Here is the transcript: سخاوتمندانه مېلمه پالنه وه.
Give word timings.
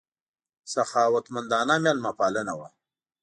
سخاوتمندانه 0.73 1.75
مېلمه 1.83 2.11
پالنه 2.19 2.53
وه. 2.59 2.67